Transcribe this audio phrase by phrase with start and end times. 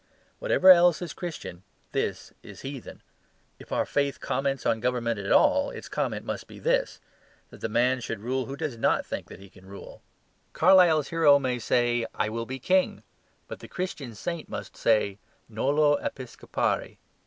[0.39, 3.03] Whatever else is Christian, this is heathen.
[3.59, 6.99] If our faith comments on government at all, its comment must be this
[7.51, 10.01] that the man should rule who does NOT think that he can rule.
[10.53, 13.03] Carlyle's hero may say, "I will be king";
[13.47, 16.97] but the Christian saint must say "Nolo episcopari."